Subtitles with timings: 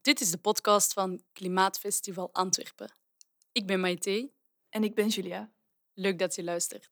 [0.00, 2.94] Dit is de podcast van Klimaatfestival Antwerpen.
[3.52, 4.30] Ik ben Maite.
[4.68, 5.52] En ik ben Julia.
[5.94, 6.88] Leuk dat je luistert.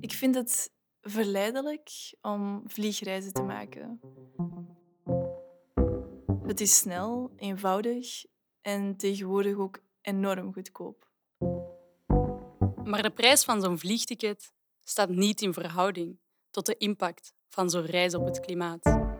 [0.00, 4.00] Ik vind het verleidelijk om vliegreizen te maken.
[6.42, 8.24] Het is snel, eenvoudig
[8.60, 11.10] en tegenwoordig ook enorm goedkoop.
[12.84, 14.52] Maar de prijs van zo'n vliegticket
[14.84, 16.18] staat niet in verhouding
[16.50, 19.11] tot de impact van zo'n reis op het klimaat.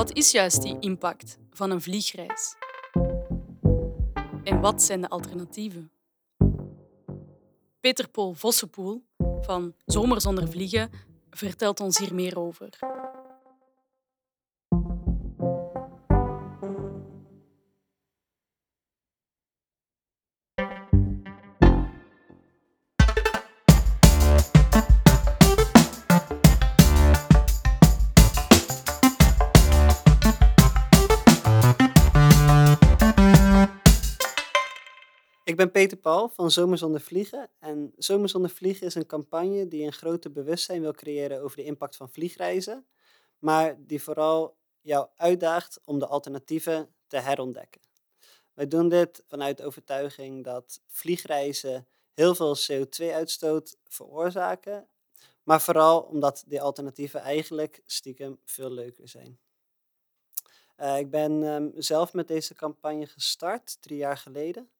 [0.00, 2.56] Wat is juist die impact van een vliegreis?
[4.44, 5.92] En wat zijn de alternatieven?
[7.80, 9.04] Peter Paul Vossenpoel
[9.40, 10.90] van Zomer zonder vliegen
[11.30, 12.68] vertelt ons hier meer over.
[35.60, 37.50] Ben Peter Paul van Zomer zonder vliegen.
[37.58, 41.64] En Zomer zonder vliegen is een campagne die een groter bewustzijn wil creëren over de
[41.64, 42.86] impact van vliegreizen.
[43.38, 47.80] Maar die vooral jou uitdaagt om de alternatieven te herontdekken.
[48.54, 54.88] Wij doen dit vanuit de overtuiging dat vliegreizen heel veel CO2-uitstoot veroorzaken.
[55.42, 59.38] Maar vooral omdat die alternatieven eigenlijk stiekem veel leuker zijn.
[60.78, 64.70] Uh, ik ben um, zelf met deze campagne gestart drie jaar geleden.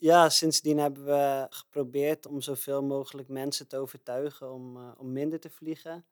[0.00, 5.40] Ja, sindsdien hebben we geprobeerd om zoveel mogelijk mensen te overtuigen om, uh, om minder
[5.40, 6.06] te vliegen.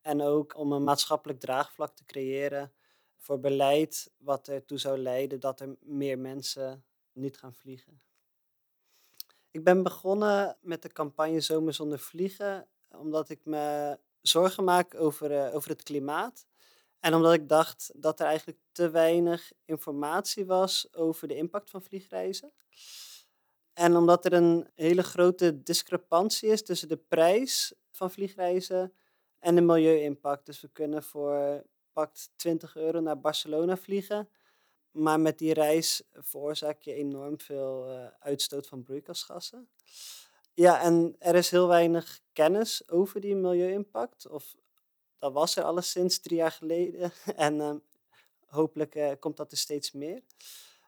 [0.00, 2.72] En ook om een maatschappelijk draagvlak te creëren
[3.16, 8.02] voor beleid wat ertoe zou leiden dat er meer mensen niet gaan vliegen.
[9.50, 15.30] Ik ben begonnen met de campagne Zomer zonder vliegen omdat ik me zorgen maak over,
[15.30, 16.46] uh, over het klimaat.
[17.00, 21.82] En omdat ik dacht dat er eigenlijk te weinig informatie was over de impact van
[21.82, 22.52] vliegreizen.
[23.74, 28.92] En omdat er een hele grote discrepantie is tussen de prijs van vliegreizen
[29.38, 30.46] en de milieu-impact.
[30.46, 34.28] Dus we kunnen voor pakt 20 euro naar Barcelona vliegen.
[34.90, 39.68] Maar met die reis veroorzaak je enorm veel uh, uitstoot van broeikasgassen.
[40.54, 44.28] Ja, en er is heel weinig kennis over die milieu-impact.
[44.28, 44.56] Of
[45.18, 47.12] dat was er alleszins drie jaar geleden.
[47.36, 47.74] en uh,
[48.46, 50.22] hopelijk uh, komt dat er steeds meer.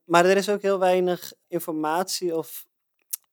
[0.05, 2.67] Maar er is ook heel weinig informatie of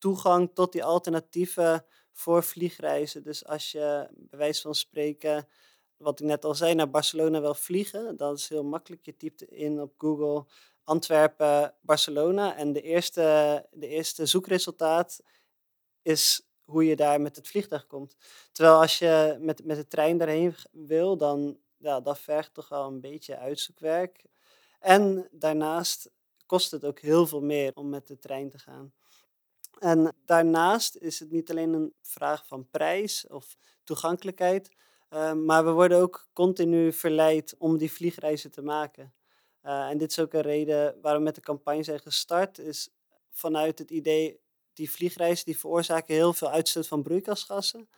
[0.04, 3.24] toegang tot die alternatieven voor vliegreizen.
[3.24, 5.48] Dus als je bij wijze van spreken,
[5.98, 9.06] wat ik net al zei, naar Barcelona wil vliegen, dat is heel makkelijk.
[9.06, 10.46] Je typt in op Google
[10.84, 13.22] Antwerpen, Barcelona en de eerste,
[13.72, 15.22] de eerste zoekresultaat
[16.02, 18.16] is hoe je daar met het vliegtuig komt.
[18.52, 22.88] Terwijl als je met, met de trein daarheen wil, dan ja, dat vergt toch wel
[22.88, 24.26] een beetje uitzoekwerk.
[24.80, 26.12] En daarnaast
[26.46, 28.94] kost het ook heel veel meer om met de trein te gaan.
[29.80, 34.70] En daarnaast is het niet alleen een vraag van prijs of toegankelijkheid,
[35.14, 39.14] uh, maar we worden ook continu verleid om die vliegreizen te maken.
[39.64, 42.90] Uh, en dit is ook een reden waarom we met de campagne zijn gestart, is
[43.30, 44.40] vanuit het idee,
[44.74, 47.90] die vliegreizen die veroorzaken heel veel uitstoot van broeikasgassen.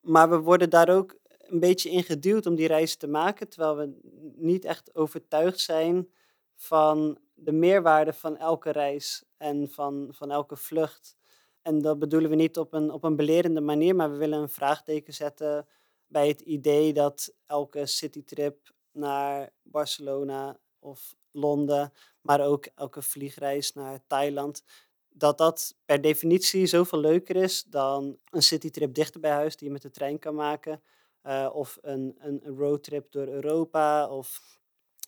[0.00, 3.76] Maar we worden daar ook een beetje in geduwd om die reizen te maken, terwijl
[3.76, 3.98] we
[4.36, 6.08] niet echt overtuigd zijn
[6.54, 11.16] van de meerwaarde van elke reis en van, van elke vlucht.
[11.62, 14.48] En dat bedoelen we niet op een, op een belerende manier, maar we willen een
[14.48, 15.66] vraagteken zetten
[16.06, 24.00] bij het idee dat elke citytrip naar Barcelona of Londen, maar ook elke vliegreis naar
[24.06, 24.62] Thailand,
[25.08, 29.72] dat dat per definitie zoveel leuker is dan een citytrip dichter bij huis die je
[29.72, 30.82] met de trein kan maken.
[31.26, 34.08] Uh, of een, een roadtrip door Europa.
[34.08, 34.58] Of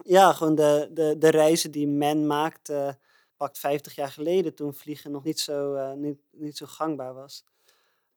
[0.05, 2.99] ja, gewoon de, de, de reizen die men maakte,
[3.37, 7.45] pakt 50 jaar geleden, toen vliegen nog niet zo, uh, niet, niet zo gangbaar was.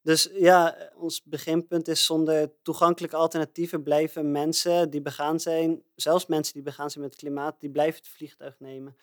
[0.01, 6.53] Dus ja, ons beginpunt is zonder toegankelijke alternatieven blijven mensen die begaan zijn, zelfs mensen
[6.53, 8.95] die begaan zijn met het klimaat, die blijven het vliegtuig nemen.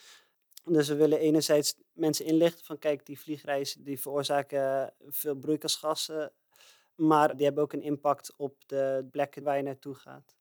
[0.65, 6.33] Dus we willen enerzijds mensen inlichten van kijk, die vliegreizen die veroorzaken veel broeikasgassen,
[6.95, 10.37] maar die hebben ook een impact op de plekken waar je naartoe gaat.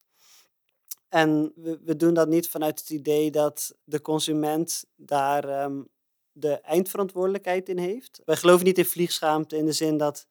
[1.16, 5.88] En we, we doen dat niet vanuit het idee dat de consument daar um,
[6.32, 8.22] de eindverantwoordelijkheid in heeft.
[8.26, 10.28] Wij geloven niet in vliegschaamte in de zin dat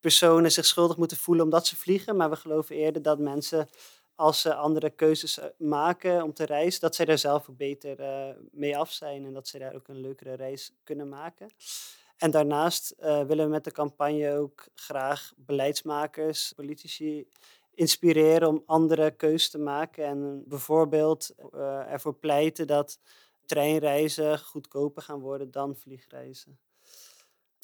[0.00, 3.68] personen zich schuldig moeten voelen omdat ze vliegen, maar we geloven eerder dat mensen
[4.14, 8.00] als ze andere keuzes eh, maken om te reizen, dat zij daar zelf ook beter
[8.00, 11.48] uh, mee af zijn en dat ze daar ook een leukere reis kunnen maken.
[12.16, 17.26] En daarnaast uh, willen we met de campagne ook graag beleidsmakers, politici
[17.76, 20.04] inspireren om andere keuzes te maken.
[20.04, 22.98] En bijvoorbeeld uh, ervoor pleiten dat
[23.44, 26.58] treinreizen goedkoper gaan worden dan vliegreizen.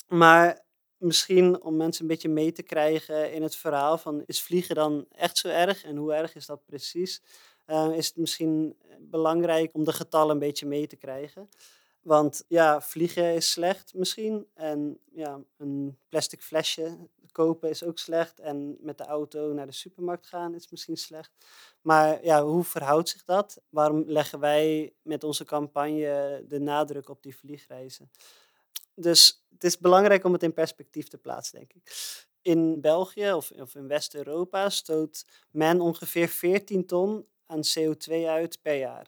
[0.08, 0.64] Maar
[0.96, 5.06] misschien om mensen een beetje mee te krijgen in het verhaal van is vliegen dan
[5.10, 7.22] echt zo erg en hoe erg is dat precies?
[7.66, 11.48] Uh, is het misschien belangrijk om de getallen een beetje mee te krijgen.
[12.02, 14.46] Want ja, vliegen is slecht misschien.
[14.54, 16.98] En ja, een plastic flesje
[17.32, 18.40] kopen is ook slecht.
[18.40, 21.32] En met de auto naar de supermarkt gaan is misschien slecht.
[21.80, 23.60] Maar ja, hoe verhoudt zich dat?
[23.68, 28.10] Waarom leggen wij met onze campagne de nadruk op die vliegreizen?
[28.94, 32.16] Dus het is belangrijk om het in perspectief te plaatsen, denk ik.
[32.42, 38.76] In België of, of in West-Europa stoot men ongeveer 14 ton aan CO2 uit per
[38.76, 39.06] jaar.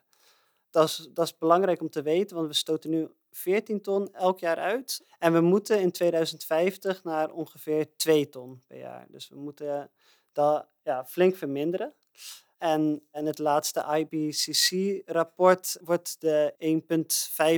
[0.70, 4.38] Dat is, dat is belangrijk om te weten, want we stoten nu 14 ton elk
[4.38, 5.06] jaar uit.
[5.18, 9.06] En we moeten in 2050 naar ongeveer 2 ton per jaar.
[9.08, 9.90] Dus we moeten
[10.32, 11.94] dat ja, flink verminderen.
[12.58, 16.54] En in het laatste IPCC-rapport wordt de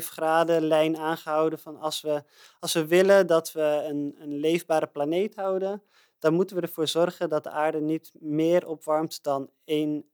[0.00, 2.24] 1,5 graden lijn aangehouden van als we,
[2.60, 5.82] als we willen dat we een, een leefbare planeet houden,
[6.18, 10.04] dan moeten we ervoor zorgen dat de aarde niet meer opwarmt dan 1,5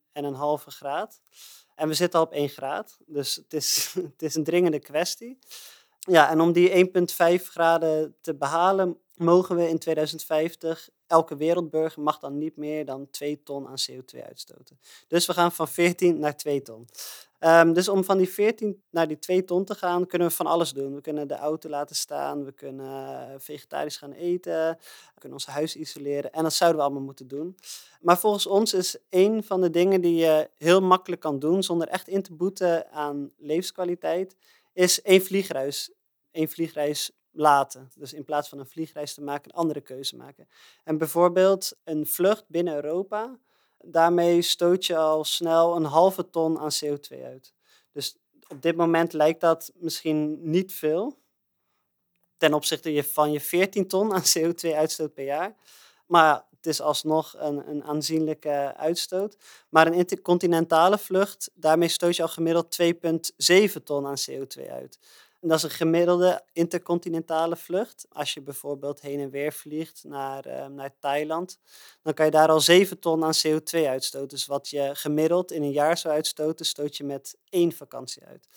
[0.65, 1.21] graad.
[1.75, 5.39] En we zitten al op 1 graad, dus het is, het is een dringende kwestie.
[5.99, 6.91] Ja, en om die
[7.39, 13.11] 1,5 graden te behalen, mogen we in 2050, elke wereldburger mag dan niet meer dan
[13.11, 14.79] 2 ton aan CO2 uitstoten.
[15.09, 16.89] Dus we gaan van 14 naar 2 ton.
[17.45, 20.47] Um, dus om van die 14 naar die 2 ton te gaan, kunnen we van
[20.47, 20.95] alles doen.
[20.95, 24.69] We kunnen de auto laten staan, we kunnen vegetarisch gaan eten,
[25.15, 26.33] we kunnen ons huis isoleren.
[26.33, 27.57] En dat zouden we allemaal moeten doen.
[28.01, 31.89] Maar volgens ons is een van de dingen die je heel makkelijk kan doen, zonder
[31.89, 34.37] echt in te boeten aan levenskwaliteit,
[34.73, 35.93] is één vliegreis.
[36.31, 37.91] Één vliegreis laten.
[37.95, 40.49] Dus in plaats van een vliegreis te maken, een andere keuze maken.
[40.85, 43.39] En bijvoorbeeld een vlucht binnen Europa,
[43.85, 47.53] daarmee stoot je al snel een halve ton aan CO2 uit.
[47.93, 48.17] Dus
[48.49, 51.19] op dit moment lijkt dat misschien niet veel,
[52.37, 55.57] ten opzichte van je 14 ton aan CO2-uitstoot per jaar.
[56.07, 59.37] Maar het is alsnog een, een aanzienlijke uitstoot.
[59.69, 64.99] Maar een intercontinentale vlucht, daarmee stoot je al gemiddeld 2,7 ton aan CO2 uit.
[65.45, 68.07] Dat is een gemiddelde intercontinentale vlucht.
[68.09, 71.59] Als je bijvoorbeeld heen en weer vliegt naar, uh, naar Thailand,
[72.03, 74.29] dan kan je daar al 7 ton aan CO2 uitstoten.
[74.29, 78.49] Dus wat je gemiddeld in een jaar zou uitstoten, stoot je met één vakantie uit.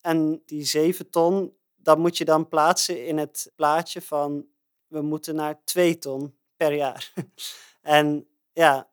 [0.00, 4.46] En die 7 ton, dat moet je dan plaatsen in het plaatje van
[4.86, 7.12] we moeten naar 2 ton per jaar.
[7.82, 8.88] en ja,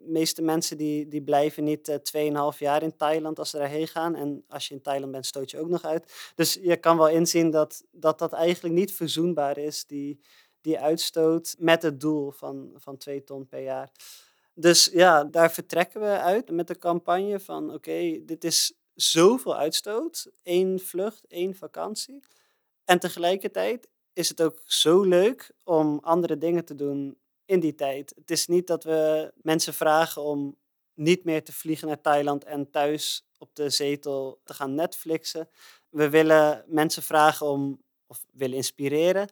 [0.00, 4.14] meeste mensen die, die blijven niet uh, 2,5 jaar in Thailand als ze daarheen gaan.
[4.14, 6.32] En als je in Thailand bent, stoot je ook nog uit.
[6.34, 10.20] Dus je kan wel inzien dat dat, dat eigenlijk niet verzoenbaar is, die,
[10.60, 13.90] die uitstoot, met het doel van, van 2 ton per jaar.
[14.54, 20.30] Dus ja, daar vertrekken we uit met de campagne van oké, dit is zoveel uitstoot.
[20.42, 22.22] één vlucht, één vakantie.
[22.84, 27.18] En tegelijkertijd is het ook zo leuk om andere dingen te doen
[27.48, 28.12] in die tijd.
[28.16, 30.56] Het is niet dat we mensen vragen om
[30.94, 35.48] niet meer te vliegen naar Thailand en thuis op de zetel te gaan Netflixen.
[35.88, 39.28] We willen mensen vragen om, of willen inspireren,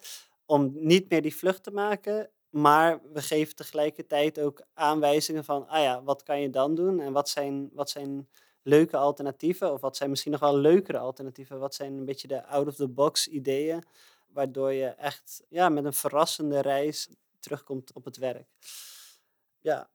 [0.47, 2.31] om niet meer die vlucht te maken.
[2.51, 7.01] Maar we geven tegelijkertijd ook aanwijzingen van, ah ja, wat kan je dan doen?
[7.01, 8.29] En wat zijn, wat zijn
[8.63, 9.73] leuke alternatieven?
[9.73, 11.59] Of wat zijn misschien nog wel leukere alternatieven?
[11.59, 13.85] Wat zijn een beetje de out-of-the-box ideeën?
[14.27, 17.09] Waardoor je echt ja, met een verrassende reis
[17.47, 18.49] terugkomt op het werk.
[19.61, 19.91] Ja,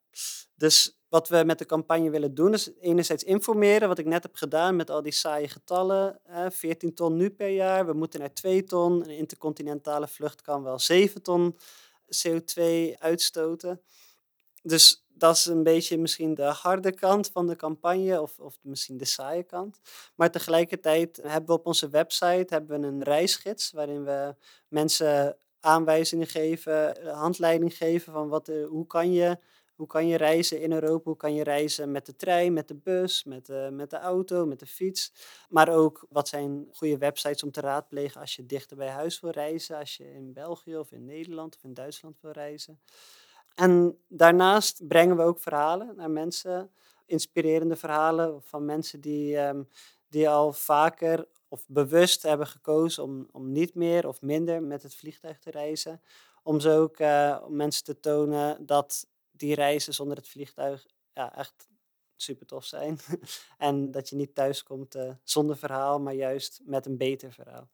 [0.56, 4.36] dus wat we met de campagne willen doen is enerzijds informeren, wat ik net heb
[4.36, 6.20] gedaan met al die saaie getallen.
[6.50, 9.04] 14 ton nu per jaar, we moeten naar 2 ton.
[9.04, 11.58] Een intercontinentale vlucht kan wel 7 ton
[12.28, 12.64] CO2
[12.98, 13.82] uitstoten.
[14.64, 18.98] Dus dat is een beetje misschien de harde kant van de campagne, of, of misschien
[18.98, 19.80] de saaie kant.
[20.16, 24.36] Maar tegelijkertijd hebben we op onze website hebben we een reisgids waarin we
[24.68, 29.38] mensen aanwijzingen geven, eh, handleiding geven van wat, uh, hoe, kan je,
[29.76, 32.76] hoe kan je reizen in Europa, hoe kan je reizen met de trein, met de
[32.76, 35.14] bus, met de, met de auto, met de fiets.
[35.50, 39.32] Maar ook wat zijn goede websites om te raadplegen als je dichter bij huis wil
[39.32, 42.80] reizen, als je in België of in Nederland of in Duitsland wil reizen.
[43.56, 46.72] En daarnaast brengen we ook verhalen naar mensen,
[47.06, 49.70] inspirerende verhalen van mensen die, um,
[50.10, 54.96] die al vaker of bewust hebben gekozen om, om niet meer of minder met het
[54.96, 56.02] vliegtuig te reizen.
[56.44, 61.36] Om zo ook uh, om mensen te tonen dat die reizen zonder het vliegtuig ja,
[61.36, 61.70] echt
[62.16, 63.00] super tof zijn.
[63.58, 67.70] en dat je niet thuis komt uh, zonder verhaal, maar juist met een beter verhaal.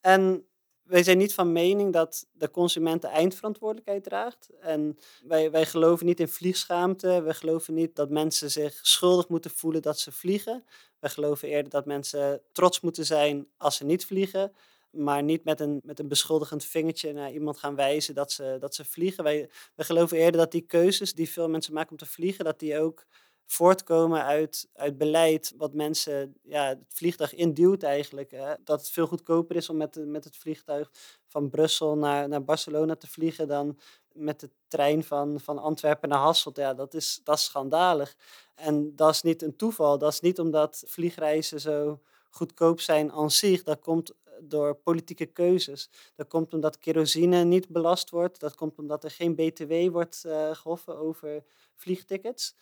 [0.00, 0.46] En
[0.82, 4.50] wij zijn niet van mening dat de consument de eindverantwoordelijkheid draagt.
[4.60, 7.22] En wij, wij geloven niet in vliegschaamte.
[7.22, 10.64] We geloven niet dat mensen zich schuldig moeten voelen dat ze vliegen.
[11.02, 14.52] We geloven eerder dat mensen trots moeten zijn als ze niet vliegen.
[14.90, 18.74] Maar niet met een, met een beschuldigend vingertje naar iemand gaan wijzen dat ze, dat
[18.74, 19.24] ze vliegen.
[19.24, 22.58] Wij, wij geloven eerder dat die keuzes die veel mensen maken om te vliegen, dat
[22.58, 23.06] die ook
[23.46, 28.30] voortkomen uit, uit beleid wat mensen ja, het vliegtuig induwt eigenlijk.
[28.30, 28.54] Hè?
[28.64, 30.90] Dat het veel goedkoper is om met, met het vliegtuig
[31.26, 33.78] van Brussel naar, naar Barcelona te vliegen dan
[34.12, 36.56] met de trein van, van Antwerpen naar Hasselt.
[36.56, 38.16] Ja, dat is, dat is schandalig.
[38.54, 39.98] En dat is niet een toeval.
[39.98, 43.62] Dat is niet omdat vliegreizen zo goedkoop zijn aan zich.
[43.62, 45.90] Dat komt door politieke keuzes.
[46.14, 48.40] Dat komt omdat kerosine niet belast wordt.
[48.40, 51.44] Dat komt omdat er geen BTW wordt uh, gehoffen over
[51.74, 52.54] vliegtickets.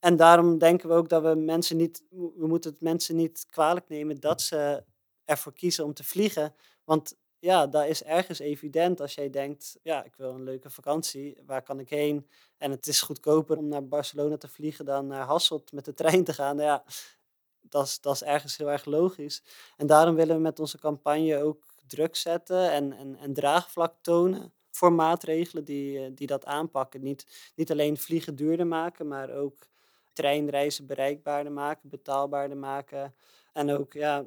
[0.00, 3.88] En daarom denken we ook dat we mensen niet, we moeten het mensen niet kwalijk
[3.88, 4.84] nemen dat ze
[5.24, 6.54] ervoor kiezen om te vliegen.
[6.84, 11.38] Want ja, dat is ergens evident als jij denkt, ja, ik wil een leuke vakantie,
[11.46, 12.28] waar kan ik heen?
[12.58, 16.24] En het is goedkoper om naar Barcelona te vliegen dan naar Hasselt met de trein
[16.24, 16.58] te gaan.
[16.58, 16.84] Ja,
[17.60, 19.42] dat is, dat is ergens heel erg logisch.
[19.76, 24.52] En daarom willen we met onze campagne ook druk zetten en, en, en draagvlak tonen
[24.70, 27.02] voor maatregelen die, eh, die dat aanpakken.
[27.02, 29.68] Niet, niet alleen vliegen duurder maken, maar ook
[30.16, 33.14] treinreizen bereikbaarder maken, betaalbaarder maken.
[33.52, 34.26] En ook ja,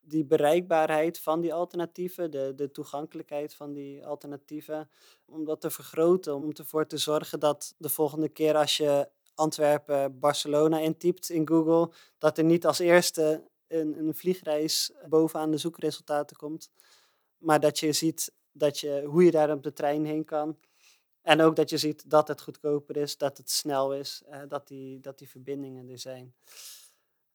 [0.00, 4.90] die bereikbaarheid van die alternatieven, de, de toegankelijkheid van die alternatieven,
[5.24, 10.18] om dat te vergroten, om ervoor te zorgen dat de volgende keer als je Antwerpen,
[10.18, 16.36] Barcelona intypt in Google, dat er niet als eerste een, een vliegreis bovenaan de zoekresultaten
[16.36, 16.70] komt,
[17.38, 20.58] maar dat je ziet dat je, hoe je daar op de trein heen kan.
[21.24, 24.68] En ook dat je ziet dat het goedkoper is, dat het snel is, eh, dat,
[24.68, 26.34] die, dat die verbindingen er zijn.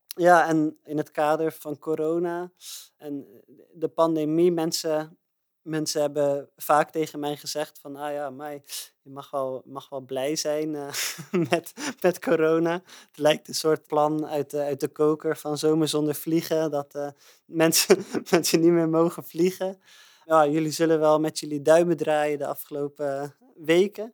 [0.05, 2.51] Ja, en in het kader van corona
[2.97, 3.27] en
[3.73, 5.17] de pandemie, mensen,
[5.61, 8.53] mensen hebben vaak tegen mij gezegd van, ah ja, maar
[9.01, 10.91] je mag wel, mag wel blij zijn uh,
[11.49, 12.73] met, met corona.
[13.07, 16.95] Het lijkt een soort plan uit de, uit de koker van zomer zonder vliegen, dat
[16.95, 17.09] uh,
[17.45, 19.81] mensen, mensen niet meer mogen vliegen.
[20.29, 24.13] Ja, jullie zullen wel met jullie duimen draaien de afgelopen weken.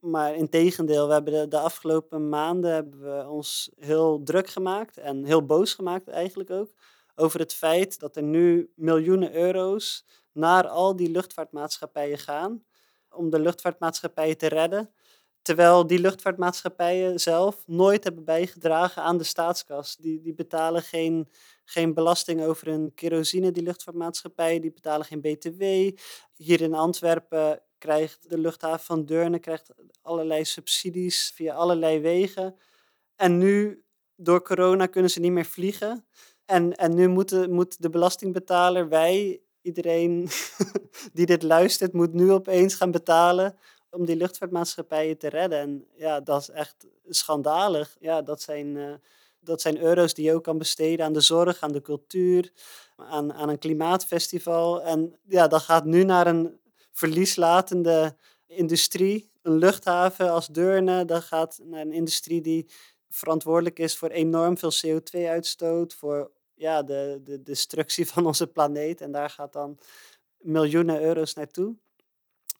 [0.00, 4.96] Maar in tegendeel, we hebben de, de, afgelopen maanden hebben we ons heel druk gemaakt
[4.96, 6.70] en heel boos gemaakt eigenlijk ook.
[7.14, 12.64] Over het feit dat er nu miljoenen euro's naar al die luchtvaartmaatschappijen gaan.
[13.10, 14.90] Om de luchtvaartmaatschappijen te redden.
[15.46, 19.96] Terwijl die luchtvaartmaatschappijen zelf nooit hebben bijgedragen aan de staatskas.
[19.96, 21.28] Die, die betalen geen,
[21.64, 24.60] geen belasting over hun kerosine, die luchtvaartmaatschappijen.
[24.60, 25.62] Die betalen geen BTW.
[26.36, 29.70] Hier in Antwerpen krijgt de luchthaven van Deurne krijgt
[30.02, 32.56] allerlei subsidies via allerlei wegen.
[33.16, 33.84] En nu,
[34.16, 36.06] door corona, kunnen ze niet meer vliegen.
[36.44, 40.28] En, en nu moet moet de belastingbetaler, wij, iedereen
[41.12, 43.58] die dit luistert, moet nu opeens gaan betalen
[43.96, 45.58] om die luchtvaartmaatschappijen te redden.
[45.58, 47.96] En ja, dat is echt schandalig.
[48.00, 48.94] Ja, dat zijn, uh,
[49.40, 52.52] dat zijn euro's die je ook kan besteden aan de zorg, aan de cultuur,
[52.96, 54.82] aan, aan een klimaatfestival.
[54.82, 56.60] En ja, dat gaat nu naar een
[56.92, 59.30] verlieslatende industrie.
[59.42, 62.70] Een luchthaven als Deurne, dat gaat naar een industrie die
[63.08, 69.00] verantwoordelijk is voor enorm veel CO2-uitstoot, voor ja, de, de destructie van onze planeet.
[69.00, 69.78] En daar gaat dan
[70.38, 71.76] miljoenen euro's naartoe.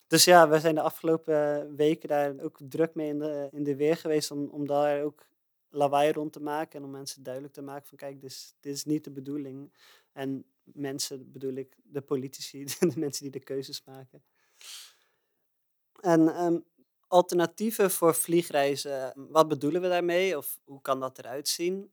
[0.07, 3.77] Dus ja, we zijn de afgelopen weken daar ook druk mee in de, in de
[3.77, 5.27] weer geweest om, om daar ook
[5.71, 8.75] lawaai rond te maken en om mensen duidelijk te maken van kijk, dit is, dit
[8.75, 9.73] is niet de bedoeling.
[10.13, 14.23] En mensen bedoel ik de politici, de mensen die de keuzes maken.
[16.01, 16.65] En um,
[17.07, 21.93] alternatieven voor vliegreizen, wat bedoelen we daarmee of hoe kan dat eruit zien?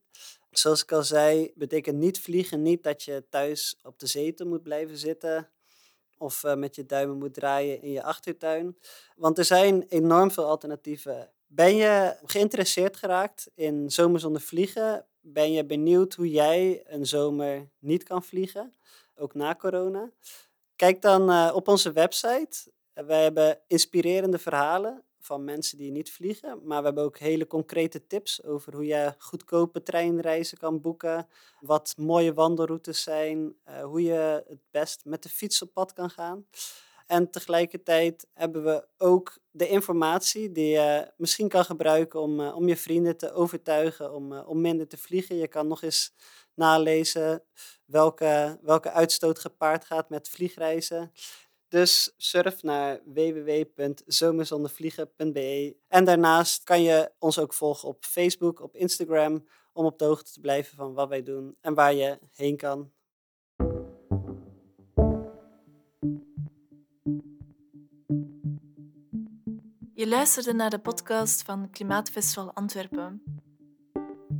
[0.50, 4.62] Zoals ik al zei, betekent niet vliegen niet dat je thuis op de zetel moet
[4.62, 5.53] blijven zitten
[6.24, 8.78] of uh, met je duimen moet draaien in je achtertuin.
[9.16, 11.30] Want er zijn enorm veel alternatieven.
[11.46, 15.06] Ben je geïnteresseerd geraakt in zomer zonder vliegen?
[15.20, 18.74] Ben je benieuwd hoe jij een zomer niet kan vliegen,
[19.14, 20.10] ook na corona?
[20.76, 22.72] Kijk dan uh, op onze website.
[22.92, 28.06] Wij hebben inspirerende verhalen van mensen die niet vliegen, maar we hebben ook hele concrete
[28.06, 31.28] tips over hoe je goedkope treinreizen kan boeken,
[31.60, 36.10] wat mooie wandelroutes zijn, uh, hoe je het best met de fiets op pad kan
[36.10, 36.46] gaan.
[37.06, 42.68] En tegelijkertijd hebben we ook de informatie die je misschien kan gebruiken om, uh, om
[42.68, 45.36] je vrienden te overtuigen om, uh, om minder te vliegen.
[45.36, 46.14] Je kan nog eens
[46.54, 47.42] nalezen
[47.84, 51.12] welke, welke uitstoot gepaard gaat met vliegreizen.
[51.74, 55.76] Dus surf naar www.zomerzondervliegen.be.
[55.88, 60.32] En daarnaast kan je ons ook volgen op Facebook, op Instagram, om op de hoogte
[60.32, 62.92] te blijven van wat wij doen en waar je heen kan.
[69.94, 73.22] Je luisterde naar de podcast van Klimaatfestival Antwerpen,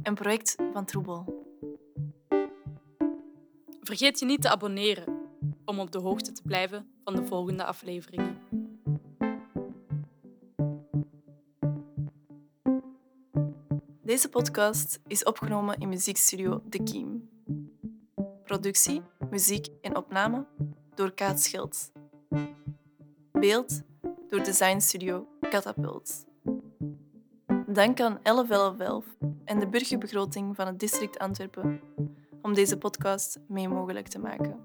[0.02, 1.46] een project van Troebel.
[3.80, 5.22] Vergeet je niet te abonneren
[5.64, 8.38] om op de hoogte te blijven van de volgende afleveringen.
[14.02, 17.28] Deze podcast is opgenomen in muziekstudio De Kiem.
[18.44, 20.46] Productie, muziek en opname
[20.94, 21.92] door Kaat Schild.
[23.32, 23.82] Beeld
[24.28, 26.24] door designstudio Catapult.
[27.66, 29.04] Dank aan 1111
[29.44, 31.80] en de burgerbegroting van het district Antwerpen
[32.42, 34.63] om deze podcast mee mogelijk te maken.